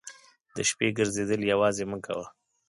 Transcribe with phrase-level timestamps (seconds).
[0.55, 2.25] د شپې ګرځېدل یوازې مه کوه.